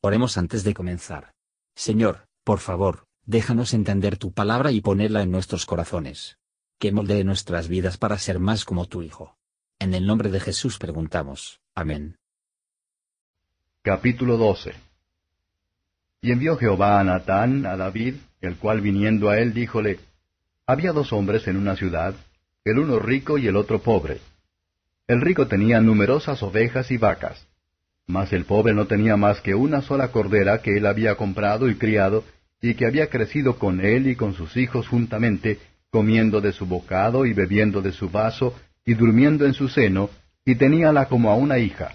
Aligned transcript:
Oremos 0.00 0.38
antes 0.38 0.62
de 0.62 0.74
comenzar. 0.74 1.32
Señor, 1.74 2.28
por 2.44 2.60
favor, 2.60 3.06
déjanos 3.26 3.74
entender 3.74 4.16
tu 4.16 4.32
palabra 4.32 4.70
y 4.70 4.80
ponerla 4.80 5.22
en 5.22 5.32
nuestros 5.32 5.66
corazones. 5.66 6.38
Que 6.78 6.92
moldee 6.92 7.24
nuestras 7.24 7.66
vidas 7.66 7.98
para 7.98 8.16
ser 8.16 8.38
más 8.38 8.64
como 8.64 8.86
tu 8.86 9.02
Hijo. 9.02 9.36
En 9.80 9.94
el 9.94 10.06
nombre 10.06 10.30
de 10.30 10.38
Jesús 10.38 10.78
preguntamos. 10.78 11.60
Amén. 11.74 12.16
Capítulo 13.82 14.36
12 14.36 14.72
Y 16.20 16.30
envió 16.30 16.56
Jehová 16.56 17.00
a 17.00 17.04
Natán, 17.04 17.66
a 17.66 17.76
David, 17.76 18.14
el 18.40 18.56
cual 18.56 18.80
viniendo 18.80 19.30
a 19.30 19.40
él 19.40 19.52
díjole, 19.52 19.98
Había 20.64 20.92
dos 20.92 21.12
hombres 21.12 21.48
en 21.48 21.56
una 21.56 21.74
ciudad, 21.74 22.14
el 22.64 22.78
uno 22.78 23.00
rico 23.00 23.36
y 23.36 23.48
el 23.48 23.56
otro 23.56 23.80
pobre. 23.80 24.20
El 25.08 25.20
rico 25.22 25.48
tenía 25.48 25.80
numerosas 25.80 26.40
ovejas 26.44 26.92
y 26.92 26.98
vacas 26.98 27.48
mas 28.08 28.32
el 28.32 28.46
pobre 28.46 28.74
no 28.74 28.86
tenía 28.86 29.16
más 29.16 29.40
que 29.42 29.54
una 29.54 29.82
sola 29.82 30.08
cordera 30.08 30.62
que 30.62 30.76
él 30.78 30.86
había 30.86 31.14
comprado 31.14 31.68
y 31.68 31.76
criado, 31.76 32.24
y 32.60 32.74
que 32.74 32.86
había 32.86 33.08
crecido 33.08 33.58
con 33.58 33.80
él 33.80 34.08
y 34.08 34.16
con 34.16 34.34
sus 34.34 34.56
hijos 34.56 34.88
juntamente, 34.88 35.58
comiendo 35.90 36.40
de 36.40 36.52
su 36.52 36.66
bocado 36.66 37.26
y 37.26 37.34
bebiendo 37.34 37.82
de 37.82 37.92
su 37.92 38.08
vaso, 38.08 38.54
y 38.84 38.94
durmiendo 38.94 39.44
en 39.44 39.52
su 39.52 39.68
seno, 39.68 40.08
y 40.44 40.54
teníala 40.54 41.04
como 41.06 41.30
a 41.30 41.36
una 41.36 41.58
hija. 41.58 41.94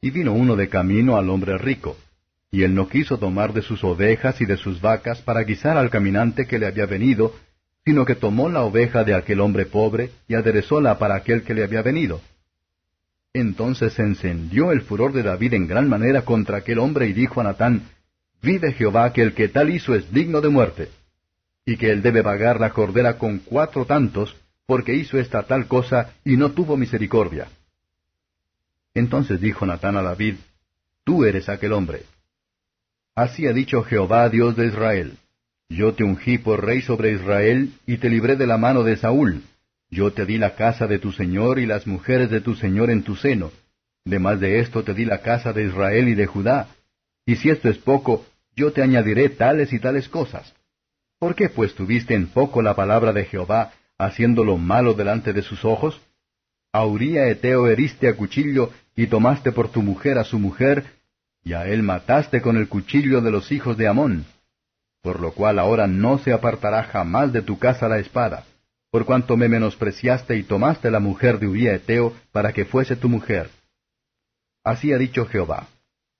Y 0.00 0.10
vino 0.10 0.32
uno 0.32 0.54
de 0.54 0.68
camino 0.68 1.16
al 1.16 1.28
hombre 1.30 1.58
rico, 1.58 1.96
y 2.52 2.62
él 2.62 2.74
no 2.74 2.88
quiso 2.88 3.18
tomar 3.18 3.52
de 3.52 3.62
sus 3.62 3.82
ovejas 3.82 4.40
y 4.40 4.46
de 4.46 4.56
sus 4.56 4.80
vacas 4.80 5.20
para 5.20 5.42
guisar 5.42 5.76
al 5.76 5.90
caminante 5.90 6.46
que 6.46 6.60
le 6.60 6.66
había 6.66 6.86
venido, 6.86 7.34
sino 7.84 8.04
que 8.04 8.14
tomó 8.14 8.48
la 8.48 8.62
oveja 8.62 9.02
de 9.02 9.14
aquel 9.14 9.40
hombre 9.40 9.66
pobre 9.66 10.10
y 10.28 10.34
aderezóla 10.34 10.98
para 10.98 11.16
aquel 11.16 11.42
que 11.42 11.54
le 11.54 11.64
había 11.64 11.82
venido. 11.82 12.20
Entonces 13.34 13.94
se 13.94 14.02
encendió 14.02 14.72
el 14.72 14.82
furor 14.82 15.12
de 15.12 15.22
David 15.22 15.54
en 15.54 15.66
gran 15.66 15.88
manera 15.88 16.22
contra 16.22 16.58
aquel 16.58 16.78
hombre 16.78 17.06
y 17.06 17.12
dijo 17.12 17.40
a 17.40 17.44
Natán, 17.44 17.88
Vive 18.42 18.72
Jehová 18.72 19.12
que 19.12 19.22
el 19.22 19.34
que 19.34 19.48
tal 19.48 19.70
hizo 19.70 19.94
es 19.94 20.12
digno 20.12 20.40
de 20.40 20.48
muerte, 20.48 20.90
y 21.64 21.76
que 21.76 21.90
él 21.90 22.02
debe 22.02 22.22
pagar 22.22 22.60
la 22.60 22.70
cordera 22.70 23.16
con 23.16 23.38
cuatro 23.38 23.86
tantos, 23.86 24.36
porque 24.66 24.94
hizo 24.94 25.18
esta 25.18 25.44
tal 25.44 25.66
cosa 25.66 26.14
y 26.24 26.36
no 26.36 26.50
tuvo 26.52 26.76
misericordia. 26.76 27.48
Entonces 28.94 29.40
dijo 29.40 29.64
Natán 29.64 29.96
a 29.96 30.02
David, 30.02 30.36
Tú 31.04 31.24
eres 31.24 31.48
aquel 31.48 31.72
hombre. 31.72 32.02
Así 33.14 33.46
ha 33.46 33.52
dicho 33.52 33.82
Jehová 33.82 34.28
Dios 34.28 34.56
de 34.56 34.66
Israel, 34.66 35.16
Yo 35.68 35.94
te 35.94 36.04
ungí 36.04 36.38
por 36.38 36.64
rey 36.64 36.82
sobre 36.82 37.12
Israel, 37.12 37.72
y 37.86 37.96
te 37.96 38.10
libré 38.10 38.36
de 38.36 38.46
la 38.46 38.58
mano 38.58 38.82
de 38.82 38.96
Saúl, 38.96 39.42
yo 39.92 40.10
te 40.10 40.24
di 40.24 40.38
la 40.38 40.54
casa 40.54 40.86
de 40.86 40.98
tu 40.98 41.12
señor 41.12 41.58
y 41.58 41.66
las 41.66 41.86
mujeres 41.86 42.30
de 42.30 42.40
tu 42.40 42.54
señor 42.54 42.90
en 42.90 43.02
tu 43.02 43.14
seno. 43.14 43.52
Demás 44.06 44.40
de 44.40 44.58
esto 44.58 44.82
te 44.82 44.94
di 44.94 45.04
la 45.04 45.18
casa 45.18 45.52
de 45.52 45.64
Israel 45.64 46.08
y 46.08 46.14
de 46.14 46.26
Judá. 46.26 46.68
Y 47.26 47.36
si 47.36 47.50
esto 47.50 47.68
es 47.68 47.76
poco, 47.76 48.24
yo 48.56 48.72
te 48.72 48.82
añadiré 48.82 49.28
tales 49.28 49.70
y 49.74 49.78
tales 49.78 50.08
cosas. 50.08 50.54
¿Por 51.18 51.34
qué 51.34 51.50
pues 51.50 51.74
tuviste 51.74 52.14
en 52.14 52.26
poco 52.28 52.62
la 52.62 52.74
palabra 52.74 53.12
de 53.12 53.26
Jehová, 53.26 53.72
haciendo 53.98 54.44
lo 54.44 54.56
malo 54.56 54.94
delante 54.94 55.34
de 55.34 55.42
sus 55.42 55.62
ojos? 55.62 56.00
A 56.72 56.86
Uría 56.86 57.28
Eteo 57.28 57.68
heriste 57.68 58.08
a 58.08 58.16
cuchillo, 58.16 58.70
y 58.96 59.08
tomaste 59.08 59.52
por 59.52 59.70
tu 59.70 59.82
mujer 59.82 60.16
a 60.16 60.24
su 60.24 60.38
mujer, 60.38 60.84
y 61.44 61.52
a 61.52 61.66
él 61.66 61.82
mataste 61.82 62.40
con 62.40 62.56
el 62.56 62.66
cuchillo 62.66 63.20
de 63.20 63.30
los 63.30 63.52
hijos 63.52 63.76
de 63.76 63.88
Amón. 63.88 64.24
Por 65.02 65.20
lo 65.20 65.32
cual 65.32 65.58
ahora 65.58 65.86
no 65.86 66.16
se 66.16 66.32
apartará 66.32 66.84
jamás 66.84 67.30
de 67.30 67.42
tu 67.42 67.58
casa 67.58 67.88
la 67.88 67.98
espada 67.98 68.46
por 68.92 69.06
cuanto 69.06 69.38
me 69.38 69.48
menospreciaste 69.48 70.36
y 70.36 70.42
tomaste 70.42 70.90
la 70.90 71.00
mujer 71.00 71.38
de 71.38 71.48
Uría 71.48 71.74
Eteo 71.74 72.12
para 72.30 72.52
que 72.52 72.66
fuese 72.66 72.94
tu 72.94 73.08
mujer. 73.08 73.48
Así 74.62 74.92
ha 74.92 74.98
dicho 74.98 75.24
Jehová. 75.24 75.66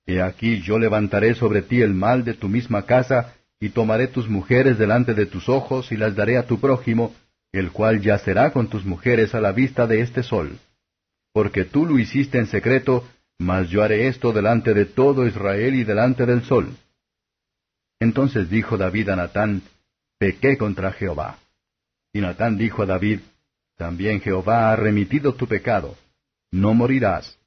He 0.07 0.23
aquí 0.23 0.63
yo 0.63 0.79
levantaré 0.79 1.35
sobre 1.35 1.61
ti 1.61 1.83
el 1.83 1.93
mal 1.93 2.25
de 2.25 2.33
tu 2.33 2.49
misma 2.49 2.87
casa, 2.87 3.35
y 3.61 3.69
tomaré 3.69 4.09
tus 4.09 4.27
mujeres 4.27 4.79
delante 4.79 5.13
de 5.13 5.27
tus 5.27 5.51
ojos, 5.51 5.93
y 5.93 5.99
las 5.99 6.17
daré 6.17 6.39
a 6.39 6.47
tu 6.47 6.61
prójimo, 6.61 7.15
el 7.53 7.73
cual 7.73 8.01
yacerá 8.01 8.53
con 8.53 8.69
tus 8.69 8.87
mujeres 8.87 9.35
a 9.35 9.43
la 9.43 9.53
vista 9.53 9.87
de 9.87 10.01
este 10.01 10.23
sol. 10.23 10.59
Porque 11.35 11.67
tú 11.67 11.85
lo 11.85 11.99
hiciste 11.99 12.39
en 12.39 12.47
secreto, 12.47 13.07
mas 13.39 13.69
yo 13.69 13.83
haré 13.83 14.09
esto 14.09 14.33
delante 14.33 14.73
de 14.73 14.87
todo 14.87 15.27
Israel 15.27 15.75
y 15.75 15.85
delante 15.85 16.25
del 16.25 16.43
sol. 16.45 16.71
Entonces 18.01 18.49
dijo 18.49 18.79
David 18.79 19.11
a 19.11 19.17
Natán, 19.17 19.61
Pequé 20.19 20.57
contra 20.57 20.91
Jehová. 20.93 21.37
Y 22.13 22.21
Natán 22.21 22.59
dijo 22.59 22.83
a 22.83 22.87
David, 22.87 23.21
También 23.77 24.21
Jehová 24.21 24.71
ha 24.71 24.77
remitido 24.77 25.35
tu 25.35 25.47
pecado, 25.47 25.97
no 26.51 26.75
morirás. 26.75 27.39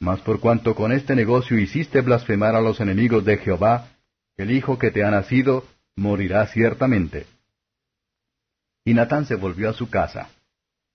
Mas 0.00 0.20
por 0.20 0.38
cuanto 0.38 0.74
con 0.74 0.92
este 0.92 1.16
negocio 1.16 1.58
hiciste 1.58 2.00
blasfemar 2.00 2.54
a 2.54 2.60
los 2.60 2.80
enemigos 2.80 3.24
de 3.24 3.38
Jehová, 3.38 3.88
el 4.36 4.52
hijo 4.52 4.78
que 4.78 4.92
te 4.92 5.02
ha 5.02 5.10
nacido 5.10 5.64
morirá 5.96 6.46
ciertamente. 6.46 7.26
Y 8.84 8.94
Natán 8.94 9.26
se 9.26 9.34
volvió 9.34 9.68
a 9.68 9.72
su 9.72 9.90
casa. 9.90 10.30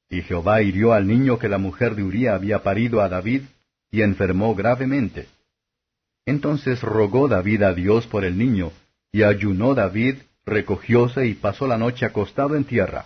Y 0.10 0.22
Jehová 0.22 0.62
hirió 0.62 0.94
al 0.94 1.06
niño 1.06 1.38
que 1.38 1.50
la 1.50 1.58
mujer 1.58 1.96
de 1.96 2.04
Uría 2.04 2.36
había 2.36 2.64
parido 2.64 3.02
a 3.02 3.10
David, 3.10 3.44
y 3.92 4.02
enfermó 4.02 4.56
gravemente. 4.56 5.28
Entonces 6.26 6.82
rogó 6.82 7.28
David 7.28 7.64
a 7.64 7.74
Dios 7.74 8.08
por 8.08 8.24
el 8.24 8.38
niño, 8.38 8.72
y 9.12 9.24
ayunó 9.24 9.76
David 9.76 10.16
recogióse 10.46 11.28
y 11.28 11.34
pasó 11.34 11.68
la 11.68 11.78
noche 11.78 12.06
acostado 12.06 12.56
en 12.56 12.66
tierra. 12.66 13.06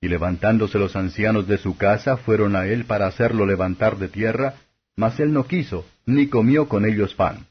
Y 0.00 0.08
levantándose 0.08 0.78
los 0.78 0.96
ancianos 0.96 1.48
de 1.48 1.58
su 1.58 1.76
casa 1.76 2.16
fueron 2.16 2.56
a 2.56 2.66
él 2.66 2.84
para 2.84 3.06
hacerlo 3.06 3.46
levantar 3.46 3.98
de 3.98 4.08
tierra, 4.08 4.54
mas 4.96 5.18
él 5.20 5.32
no 5.32 5.46
quiso, 5.46 5.84
ni 6.06 6.28
comió 6.28 6.68
con 6.68 6.84
ellos 6.84 7.14
pan. 7.14 7.46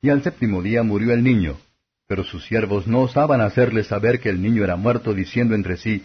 Y 0.00 0.10
al 0.10 0.22
séptimo 0.22 0.62
día 0.62 0.82
murió 0.82 1.12
el 1.12 1.22
niño, 1.22 1.58
pero 2.06 2.24
sus 2.24 2.44
siervos 2.46 2.86
no 2.86 3.02
osaban 3.02 3.40
hacerle 3.40 3.84
saber 3.84 4.20
que 4.20 4.30
el 4.30 4.40
niño 4.40 4.64
era 4.64 4.76
muerto, 4.76 5.14
diciendo 5.14 5.54
entre 5.54 5.76
sí, 5.76 6.04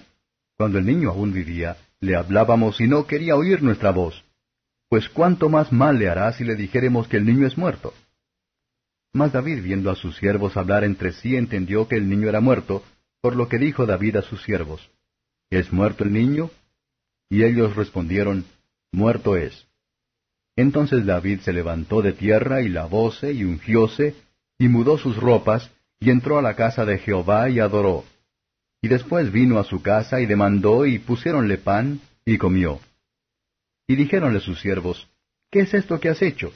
Cuando 0.55 0.77
el 0.77 0.85
niño 0.85 1.09
aún 1.09 1.33
vivía, 1.33 1.77
le 2.00 2.15
hablábamos 2.15 2.79
y 2.79 2.88
no 2.88 3.07
quería 3.07 3.35
oír 3.35 3.63
nuestra 3.63 3.91
voz. 3.91 4.23
Pues 4.89 5.09
cuánto 5.09 5.50
más 5.50 5.71
mal 5.71 5.97
le 5.97 6.09
hará 6.09 6.31
si 6.33 6.44
le 6.44 6.55
dijéremos 6.55 7.07
que 7.07 7.17
el 7.17 7.25
niño 7.25 7.47
es 7.47 7.57
muerto. 7.57 7.94
Mas 9.13 9.31
David, 9.31 9.62
viendo 9.62 9.91
a 9.91 9.96
sus 9.96 10.18
siervos 10.18 10.57
hablar 10.57 10.84
entre 10.84 11.13
sí, 11.13 11.35
entendió 11.35 11.88
que 11.88 11.96
el 11.96 12.09
niño 12.09 12.28
era 12.28 12.41
muerto, 12.41 12.84
por 13.22 13.35
lo 13.35 13.47
que 13.47 13.59
dijo 13.59 13.85
David 13.85 14.18
a 14.18 14.22
sus 14.24 14.41
siervos, 14.44 14.90
¿Es 15.51 15.72
muerto 15.72 16.03
el 16.03 16.12
niño? 16.12 16.50
Y 17.29 17.44
ellos 17.44 17.75
respondieron, 17.75 18.46
Muerto 18.91 19.38
es. 19.38 19.68
Entonces 20.56 21.06
David 21.06 21.41
se 21.41 21.53
levantó 21.53 22.01
de 22.01 22.13
tierra 22.13 22.62
y 22.62 22.69
lavóse 22.69 23.34
y 23.34 23.44
ungióse, 23.44 24.16
y 24.57 24.68
mudó 24.68 24.97
sus 24.97 25.16
ropas, 25.18 25.69
y 26.00 26.09
entró 26.09 26.40
a 26.40 26.41
la 26.41 26.56
casa 26.56 26.85
de 26.85 26.97
Jehová 26.97 27.50
y 27.50 27.59
adoró. 27.59 28.03
Y 28.81 28.88
después 28.88 29.31
vino 29.31 29.59
a 29.59 29.63
su 29.63 29.81
casa 29.81 30.22
y 30.22 30.25
demandó, 30.25 30.85
y 30.85 31.00
pusiéronle 31.00 31.57
pan, 31.59 32.01
y 32.25 32.38
comió. 32.38 32.80
Y 33.88 33.95
dijéronle 33.95 34.40
sus 34.40 34.59
siervos, 34.59 35.07
¿Qué 35.51 35.62
es 35.62 35.74
esto 35.74 36.00
que 36.00 36.09
has 36.09 36.22
hecho? 36.22 36.51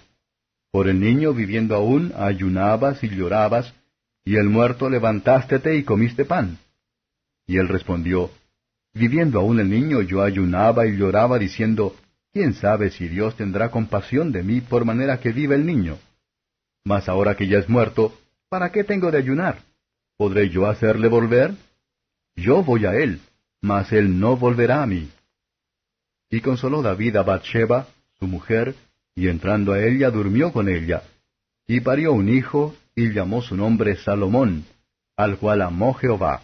Por 0.77 0.89
el 0.89 0.99
niño 0.99 1.33
viviendo 1.33 1.73
aún 1.73 2.13
ayunabas 2.15 3.03
y 3.03 3.09
llorabas, 3.09 3.73
y 4.23 4.35
el 4.35 4.47
muerto 4.47 4.91
levantástete 4.91 5.75
y 5.75 5.81
comiste 5.81 6.23
pan. 6.23 6.59
Y 7.47 7.57
él 7.57 7.67
respondió, 7.67 8.29
Viviendo 8.93 9.39
aún 9.39 9.59
el 9.59 9.71
niño 9.71 10.03
yo 10.03 10.21
ayunaba 10.21 10.85
y 10.85 10.95
lloraba 10.95 11.39
diciendo, 11.39 11.95
¿quién 12.31 12.53
sabe 12.53 12.91
si 12.91 13.07
Dios 13.07 13.35
tendrá 13.35 13.71
compasión 13.71 14.31
de 14.31 14.43
mí 14.43 14.61
por 14.61 14.85
manera 14.85 15.19
que 15.19 15.31
viva 15.31 15.55
el 15.55 15.65
niño? 15.65 15.97
Mas 16.83 17.09
ahora 17.09 17.35
que 17.35 17.47
ya 17.47 17.57
es 17.57 17.67
muerto, 17.67 18.15
¿para 18.47 18.71
qué 18.71 18.83
tengo 18.83 19.09
de 19.09 19.17
ayunar? 19.17 19.57
¿Podré 20.15 20.51
yo 20.51 20.67
hacerle 20.67 21.07
volver? 21.07 21.55
Yo 22.35 22.61
voy 22.63 22.85
a 22.85 22.93
él, 22.93 23.19
mas 23.61 23.91
él 23.91 24.19
no 24.19 24.37
volverá 24.37 24.83
a 24.83 24.85
mí. 24.85 25.09
Y 26.29 26.41
consoló 26.41 26.83
David 26.83 27.15
a 27.15 27.23
Bathsheba, 27.23 27.87
su 28.19 28.27
mujer, 28.27 28.75
y 29.17 29.29
entrando 29.29 29.73
a 29.73 29.83
ella 29.83 30.11
durmió 30.11 30.53
con 30.53 30.69
ella, 30.69 31.01
y 31.65 31.79
parió 31.79 32.13
un 32.13 32.29
hijo, 32.29 32.75
y 32.95 33.11
llamó 33.11 33.41
su 33.41 33.55
nombre 33.55 33.95
Salomón, 33.95 34.63
al 35.17 35.39
cual 35.39 35.63
amó 35.63 35.95
Jehová, 35.95 36.43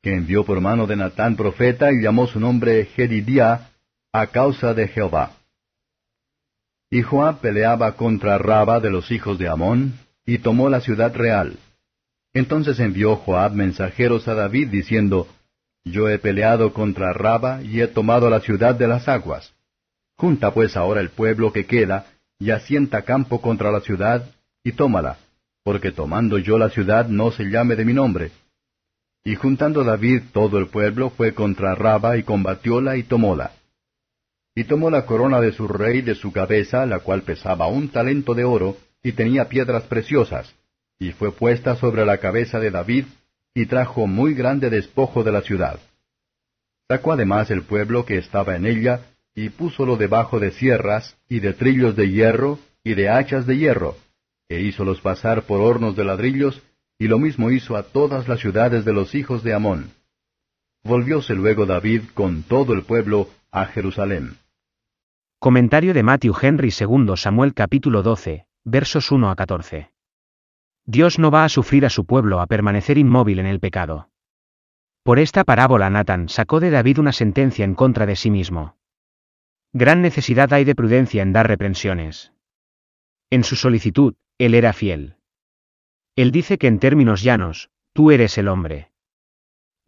que 0.00 0.14
envió 0.14 0.44
por 0.44 0.60
mano 0.60 0.86
de 0.86 0.94
Natán 0.94 1.34
profeta, 1.34 1.90
y 1.90 2.00
llamó 2.00 2.28
su 2.28 2.38
nombre 2.38 2.84
Jedidiah, 2.84 3.70
a 4.12 4.26
causa 4.28 4.72
de 4.72 4.86
Jehová. 4.86 5.32
Y 6.90 7.02
Joab 7.02 7.40
peleaba 7.40 7.96
contra 7.96 8.38
Raba 8.38 8.78
de 8.78 8.90
los 8.90 9.10
hijos 9.10 9.36
de 9.36 9.48
Amón, 9.48 9.94
y 10.24 10.38
tomó 10.38 10.68
la 10.68 10.80
ciudad 10.80 11.12
real. 11.12 11.58
Entonces 12.34 12.78
envió 12.78 13.16
Joab 13.16 13.52
mensajeros 13.52 14.28
a 14.28 14.34
David, 14.34 14.68
diciendo, 14.68 15.26
Yo 15.82 16.08
he 16.08 16.20
peleado 16.20 16.72
contra 16.72 17.12
Raba, 17.12 17.62
y 17.62 17.80
he 17.80 17.88
tomado 17.88 18.30
la 18.30 18.38
ciudad 18.38 18.76
de 18.76 18.86
las 18.86 19.08
aguas. 19.08 19.53
Junta 20.16 20.52
pues 20.52 20.76
ahora 20.76 21.00
el 21.00 21.10
pueblo 21.10 21.52
que 21.52 21.66
queda, 21.66 22.06
y 22.38 22.50
asienta 22.50 23.02
campo 23.02 23.40
contra 23.40 23.70
la 23.70 23.80
ciudad, 23.80 24.30
y 24.62 24.72
tómala, 24.72 25.18
porque 25.62 25.92
tomando 25.92 26.38
yo 26.38 26.58
la 26.58 26.70
ciudad 26.70 27.08
no 27.08 27.30
se 27.30 27.44
llame 27.44 27.76
de 27.76 27.84
mi 27.84 27.92
nombre. 27.92 28.30
Y 29.24 29.34
juntando 29.36 29.84
David 29.84 30.22
todo 30.32 30.58
el 30.58 30.68
pueblo 30.68 31.10
fue 31.10 31.34
contra 31.34 31.74
Raba 31.74 32.16
y 32.16 32.22
combatióla 32.22 32.96
y 32.96 33.02
tomóla. 33.04 33.52
Y 34.54 34.64
tomó 34.64 34.90
la 34.90 35.06
corona 35.06 35.40
de 35.40 35.52
su 35.52 35.66
rey 35.66 36.02
de 36.02 36.14
su 36.14 36.30
cabeza, 36.30 36.86
la 36.86 37.00
cual 37.00 37.22
pesaba 37.22 37.66
un 37.66 37.88
talento 37.88 38.34
de 38.34 38.44
oro, 38.44 38.76
y 39.02 39.12
tenía 39.12 39.48
piedras 39.48 39.84
preciosas, 39.84 40.54
y 40.98 41.12
fue 41.12 41.32
puesta 41.32 41.76
sobre 41.76 42.04
la 42.04 42.18
cabeza 42.18 42.60
de 42.60 42.70
David, 42.70 43.06
y 43.54 43.66
trajo 43.66 44.06
muy 44.06 44.34
grande 44.34 44.70
despojo 44.70 45.24
de 45.24 45.32
la 45.32 45.40
ciudad. 45.40 45.78
Sacó 46.88 47.12
además 47.12 47.50
el 47.50 47.62
pueblo 47.62 48.04
que 48.04 48.18
estaba 48.18 48.56
en 48.56 48.66
ella, 48.66 49.00
y 49.34 49.50
púsolo 49.50 49.96
debajo 49.96 50.38
de 50.38 50.52
sierras, 50.52 51.18
y 51.28 51.40
de 51.40 51.52
trillos 51.52 51.96
de 51.96 52.10
hierro, 52.10 52.58
y 52.84 52.94
de 52.94 53.08
hachas 53.08 53.46
de 53.46 53.56
hierro, 53.56 53.96
e 54.48 54.60
hízolos 54.60 55.00
pasar 55.00 55.42
por 55.42 55.60
hornos 55.60 55.96
de 55.96 56.04
ladrillos, 56.04 56.62
y 56.98 57.08
lo 57.08 57.18
mismo 57.18 57.50
hizo 57.50 57.76
a 57.76 57.82
todas 57.82 58.28
las 58.28 58.40
ciudades 58.40 58.84
de 58.84 58.92
los 58.92 59.14
hijos 59.14 59.42
de 59.42 59.54
Amón. 59.54 59.90
Volvióse 60.84 61.34
luego 61.34 61.66
David 61.66 62.02
con 62.14 62.42
todo 62.42 62.74
el 62.74 62.82
pueblo 62.82 63.28
a 63.50 63.66
Jerusalén. 63.66 64.36
Comentario 65.40 65.92
de 65.92 66.02
Matthew 66.02 66.34
Henry 66.40 66.72
II 66.78 67.16
Samuel 67.16 67.54
capítulo 67.54 68.02
12, 68.02 68.46
versos 68.64 69.10
1 69.10 69.30
a 69.30 69.36
14. 69.36 69.90
Dios 70.86 71.18
no 71.18 71.30
va 71.30 71.44
a 71.44 71.48
sufrir 71.48 71.84
a 71.86 71.90
su 71.90 72.04
pueblo 72.04 72.40
a 72.40 72.46
permanecer 72.46 72.98
inmóvil 72.98 73.38
en 73.38 73.46
el 73.46 73.58
pecado. 73.58 74.10
Por 75.02 75.18
esta 75.18 75.44
parábola 75.44 75.90
Nathan 75.90 76.28
sacó 76.28 76.60
de 76.60 76.70
David 76.70 76.98
una 76.98 77.12
sentencia 77.12 77.64
en 77.64 77.74
contra 77.74 78.06
de 78.06 78.16
sí 78.16 78.30
mismo. 78.30 78.76
Gran 79.76 80.02
necesidad 80.02 80.52
hay 80.52 80.64
de 80.64 80.76
prudencia 80.76 81.20
en 81.20 81.32
dar 81.32 81.48
reprensiones. 81.48 82.32
En 83.28 83.42
su 83.42 83.56
solicitud, 83.56 84.14
él 84.38 84.54
era 84.54 84.72
fiel. 84.72 85.16
Él 86.14 86.30
dice 86.30 86.58
que 86.58 86.68
en 86.68 86.78
términos 86.78 87.24
llanos, 87.24 87.70
tú 87.92 88.12
eres 88.12 88.38
el 88.38 88.46
hombre. 88.46 88.92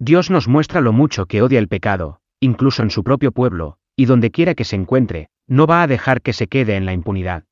Dios 0.01 0.29
nos 0.29 0.49
muestra 0.49 0.81
lo 0.81 0.93
mucho 0.93 1.27
que 1.27 1.41
odia 1.41 1.61
el 1.61 1.69
pecado, 1.69 2.21
incluso 2.41 2.83
en 2.83 2.91
su 2.91 3.05
propio 3.05 3.31
pueblo, 3.31 3.79
y 3.95 4.07
donde 4.07 4.33
quiera 4.33 4.57
que 4.57 4.65
se 4.65 4.75
encuentre, 4.75 5.29
no 5.47 5.69
va 5.69 5.85
a 5.85 5.87
dejar 5.87 6.21
que 6.21 6.33
se 6.33 6.49
quede 6.49 6.75
en 6.75 6.85
la 6.85 6.93
impunidad. 6.93 7.45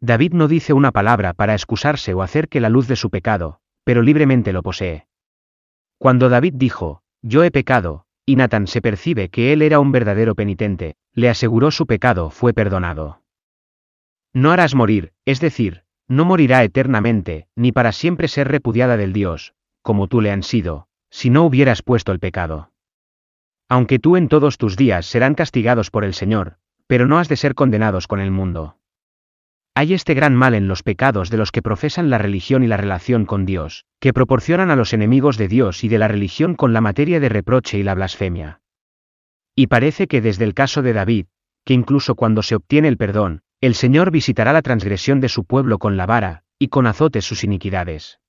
David 0.00 0.32
no 0.32 0.48
dice 0.48 0.72
una 0.72 0.92
palabra 0.92 1.34
para 1.34 1.52
excusarse 1.52 2.14
o 2.14 2.22
hacer 2.22 2.48
que 2.48 2.60
la 2.60 2.70
luz 2.70 2.88
de 2.88 2.96
su 2.96 3.10
pecado, 3.10 3.60
pero 3.84 4.00
libremente 4.00 4.54
lo 4.54 4.62
posee. 4.62 5.08
Cuando 5.98 6.30
David 6.30 6.54
dijo, 6.56 7.02
yo 7.20 7.44
he 7.44 7.50
pecado, 7.50 8.06
y 8.24 8.36
Natán 8.36 8.66
se 8.66 8.80
percibe 8.80 9.28
que 9.28 9.52
él 9.52 9.60
era 9.60 9.78
un 9.78 9.92
verdadero 9.92 10.34
penitente, 10.34 10.96
le 11.14 11.28
aseguró 11.28 11.70
su 11.70 11.86
pecado 11.86 12.30
fue 12.30 12.52
perdonado. 12.52 13.22
No 14.32 14.50
harás 14.50 14.74
morir, 14.74 15.12
es 15.24 15.40
decir, 15.40 15.84
no 16.08 16.24
morirá 16.24 16.64
eternamente, 16.64 17.46
ni 17.54 17.72
para 17.72 17.92
siempre 17.92 18.28
ser 18.28 18.48
repudiada 18.48 18.96
del 18.96 19.12
Dios, 19.12 19.54
como 19.82 20.08
tú 20.08 20.20
le 20.20 20.30
han 20.30 20.42
sido, 20.42 20.88
si 21.10 21.30
no 21.30 21.44
hubieras 21.44 21.82
puesto 21.82 22.12
el 22.12 22.18
pecado. 22.18 22.72
Aunque 23.68 23.98
tú 23.98 24.16
en 24.16 24.28
todos 24.28 24.58
tus 24.58 24.76
días 24.76 25.06
serán 25.06 25.34
castigados 25.34 25.90
por 25.90 26.04
el 26.04 26.14
Señor, 26.14 26.58
pero 26.86 27.06
no 27.06 27.18
has 27.18 27.28
de 27.28 27.36
ser 27.36 27.54
condenados 27.54 28.06
con 28.06 28.20
el 28.20 28.30
mundo. 28.30 28.76
Hay 29.76 29.94
este 29.94 30.14
gran 30.14 30.34
mal 30.34 30.54
en 30.54 30.68
los 30.68 30.82
pecados 30.82 31.30
de 31.30 31.36
los 31.36 31.50
que 31.50 31.62
profesan 31.62 32.10
la 32.10 32.18
religión 32.18 32.62
y 32.62 32.66
la 32.66 32.76
relación 32.76 33.24
con 33.24 33.44
Dios, 33.44 33.86
que 34.00 34.12
proporcionan 34.12 34.70
a 34.70 34.76
los 34.76 34.92
enemigos 34.92 35.36
de 35.36 35.48
Dios 35.48 35.82
y 35.82 35.88
de 35.88 35.98
la 35.98 36.08
religión 36.08 36.54
con 36.54 36.72
la 36.72 36.80
materia 36.80 37.18
de 37.18 37.28
reproche 37.28 37.78
y 37.78 37.82
la 37.82 37.94
blasfemia. 37.94 38.60
Y 39.54 39.68
parece 39.68 40.06
que 40.08 40.20
desde 40.20 40.44
el 40.44 40.54
caso 40.54 40.82
de 40.82 40.92
David, 40.92 41.26
que 41.64 41.74
incluso 41.74 42.14
cuando 42.14 42.42
se 42.42 42.56
obtiene 42.56 42.88
el 42.88 42.96
perdón, 42.96 43.42
el 43.60 43.74
Señor 43.74 44.10
visitará 44.10 44.52
la 44.52 44.62
transgresión 44.62 45.20
de 45.20 45.28
su 45.28 45.44
pueblo 45.44 45.78
con 45.78 45.96
la 45.96 46.06
vara, 46.06 46.44
y 46.58 46.68
con 46.68 46.86
azotes 46.86 47.24
sus 47.24 47.44
iniquidades. 47.44 48.20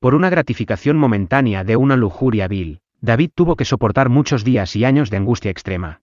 Por 0.00 0.14
una 0.14 0.30
gratificación 0.30 0.96
momentánea 0.96 1.62
de 1.62 1.76
una 1.76 1.96
lujuria 1.96 2.48
vil, 2.48 2.80
David 3.00 3.30
tuvo 3.34 3.54
que 3.56 3.64
soportar 3.64 4.08
muchos 4.08 4.44
días 4.44 4.74
y 4.76 4.84
años 4.84 5.10
de 5.10 5.18
angustia 5.18 5.50
extrema. 5.50 6.02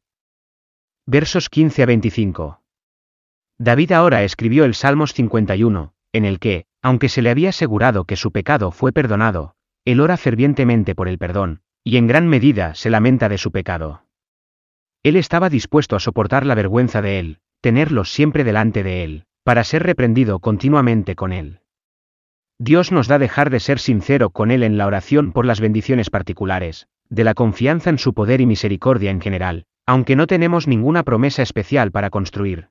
Versos 1.05 1.49
15 1.49 1.83
a 1.83 1.85
25. 1.85 2.61
David 3.57 3.91
ahora 3.91 4.23
escribió 4.23 4.65
el 4.65 4.75
Salmos 4.75 5.13
51, 5.13 5.93
en 6.13 6.25
el 6.25 6.39
que, 6.39 6.65
aunque 6.81 7.09
se 7.09 7.21
le 7.21 7.31
había 7.31 7.49
asegurado 7.49 8.05
que 8.05 8.15
su 8.15 8.31
pecado 8.31 8.71
fue 8.71 8.91
perdonado, 8.91 9.55
él 9.83 9.99
ora 9.99 10.17
fervientemente 10.17 10.95
por 10.95 11.07
el 11.07 11.17
perdón, 11.17 11.61
y 11.83 11.97
en 11.97 12.07
gran 12.07 12.27
medida 12.27 12.75
se 12.75 12.89
lamenta 12.89 13.29
de 13.29 13.37
su 13.37 13.51
pecado. 13.51 14.06
Él 15.07 15.15
estaba 15.15 15.49
dispuesto 15.49 15.95
a 15.95 16.01
soportar 16.01 16.45
la 16.45 16.53
vergüenza 16.53 17.01
de 17.01 17.17
él, 17.17 17.37
tenerlos 17.61 18.11
siempre 18.11 18.43
delante 18.43 18.83
de 18.83 19.05
Él, 19.05 19.23
para 19.45 19.63
ser 19.63 19.83
reprendido 19.83 20.39
continuamente 20.39 21.15
con 21.15 21.31
Él. 21.31 21.61
Dios 22.59 22.91
nos 22.91 23.07
da 23.07 23.17
dejar 23.17 23.49
de 23.49 23.61
ser 23.61 23.79
sincero 23.79 24.31
con 24.31 24.51
Él 24.51 24.63
en 24.63 24.77
la 24.77 24.85
oración 24.85 25.31
por 25.31 25.45
las 25.45 25.61
bendiciones 25.61 26.09
particulares, 26.09 26.89
de 27.07 27.23
la 27.23 27.35
confianza 27.35 27.89
en 27.89 27.99
su 27.99 28.13
poder 28.13 28.41
y 28.41 28.47
misericordia 28.47 29.09
en 29.09 29.21
general, 29.21 29.63
aunque 29.85 30.17
no 30.17 30.27
tenemos 30.27 30.67
ninguna 30.67 31.03
promesa 31.03 31.41
especial 31.41 31.89
para 31.93 32.09
construir. 32.09 32.67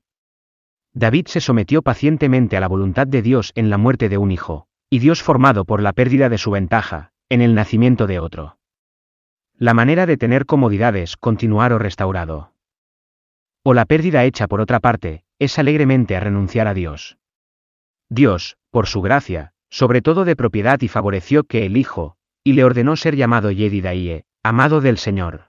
David 0.93 1.29
se 1.29 1.41
sometió 1.41 1.81
pacientemente 1.81 2.59
a 2.59 2.61
la 2.61 2.69
voluntad 2.69 3.07
de 3.07 3.23
Dios 3.23 3.53
en 3.55 3.71
la 3.71 3.79
muerte 3.79 4.11
de 4.11 4.19
un 4.19 4.31
hijo, 4.31 4.67
y 4.91 4.99
Dios 4.99 5.23
formado 5.23 5.65
por 5.65 5.81
la 5.81 5.95
pérdida 5.95 6.29
de 6.29 6.37
su 6.37 6.51
ventaja, 6.51 7.13
en 7.31 7.41
el 7.41 7.55
nacimiento 7.55 8.07
de 8.07 8.19
otro. 8.19 8.56
La 9.59 9.75
manera 9.75 10.07
de 10.07 10.17
tener 10.17 10.47
comodidades 10.47 11.17
continuar 11.17 11.73
o 11.73 11.79
restaurado 11.79 12.53
o 13.67 13.75
la 13.75 13.85
pérdida 13.85 14.23
hecha 14.23 14.47
por 14.47 14.61
otra 14.61 14.79
parte, 14.79 15.25
es 15.41 15.59
alegremente 15.59 16.15
a 16.15 16.21
renunciar 16.21 16.69
a 16.69 16.75
Dios. 16.75 17.19
Dios, 18.09 18.59
por 18.71 18.87
su 18.87 19.03
gracia, 19.03 19.55
sobre 19.71 20.03
todo 20.03 20.25
de 20.25 20.37
propiedad 20.37 20.81
y 20.83 20.87
favoreció 20.87 21.43
que 21.43 21.67
el 21.67 21.77
Hijo, 21.77 22.17
y 22.45 22.53
le 22.53 22.63
ordenó 22.63 22.95
ser 22.95 23.17
llamado 23.17 23.51
Yedidaie, 23.51 24.25
amado 24.45 24.81
del 24.81 24.99
Señor. 24.99 25.47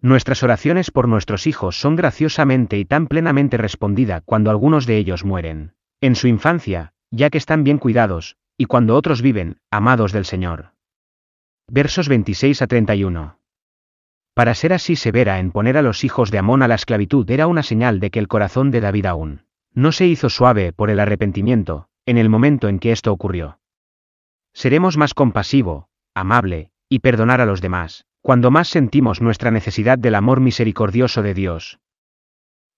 Nuestras 0.00 0.42
oraciones 0.42 0.90
por 0.90 1.06
nuestros 1.06 1.46
hijos 1.46 1.80
son 1.80 1.94
graciosamente 1.94 2.78
y 2.78 2.84
tan 2.84 3.06
plenamente 3.06 3.58
respondida 3.58 4.20
cuando 4.22 4.50
algunos 4.50 4.86
de 4.86 4.96
ellos 4.96 5.24
mueren, 5.24 5.74
en 6.00 6.16
su 6.16 6.26
infancia, 6.26 6.94
ya 7.12 7.30
que 7.30 7.38
están 7.38 7.62
bien 7.62 7.78
cuidados, 7.78 8.38
y 8.58 8.64
cuando 8.64 8.96
otros 8.96 9.22
viven, 9.22 9.58
amados 9.70 10.10
del 10.10 10.24
Señor. 10.24 10.73
Versos 11.68 12.08
26 12.10 12.60
a 12.60 12.66
31. 12.66 13.38
Para 14.34 14.54
ser 14.54 14.74
así 14.74 14.96
severa 14.96 15.38
en 15.38 15.50
poner 15.50 15.78
a 15.78 15.82
los 15.82 16.04
hijos 16.04 16.30
de 16.30 16.38
Amón 16.38 16.62
a 16.62 16.68
la 16.68 16.74
esclavitud 16.74 17.28
era 17.30 17.46
una 17.46 17.62
señal 17.62 18.00
de 18.00 18.10
que 18.10 18.18
el 18.18 18.28
corazón 18.28 18.70
de 18.70 18.80
David 18.80 19.06
aún 19.06 19.46
no 19.72 19.90
se 19.90 20.06
hizo 20.06 20.28
suave 20.28 20.72
por 20.72 20.90
el 20.90 21.00
arrepentimiento, 21.00 21.88
en 22.06 22.18
el 22.18 22.28
momento 22.28 22.68
en 22.68 22.78
que 22.78 22.92
esto 22.92 23.12
ocurrió. 23.12 23.60
Seremos 24.52 24.96
más 24.96 25.14
compasivo, 25.14 25.88
amable, 26.14 26.70
y 26.88 27.00
perdonar 27.00 27.40
a 27.40 27.46
los 27.46 27.60
demás, 27.60 28.04
cuando 28.20 28.50
más 28.50 28.68
sentimos 28.68 29.20
nuestra 29.20 29.50
necesidad 29.50 29.98
del 29.98 30.14
amor 30.14 30.40
misericordioso 30.40 31.22
de 31.22 31.34
Dios. 31.34 31.80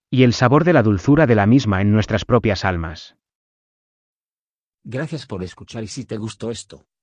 Y 0.09 0.23
el 0.23 0.33
sabor 0.33 0.63
de 0.63 0.73
la 0.73 0.81
dulzura 0.81 1.27
de 1.27 1.35
la 1.35 1.45
misma 1.45 1.81
en 1.81 1.91
nuestras 1.91 2.25
propias 2.25 2.65
almas. 2.65 3.15
Gracias 4.83 5.27
por 5.27 5.43
escuchar 5.43 5.83
y 5.83 5.87
si 5.87 6.05
te 6.05 6.17
gustó 6.17 6.49
esto, 6.49 6.87